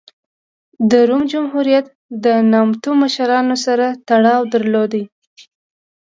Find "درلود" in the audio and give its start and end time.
4.53-4.93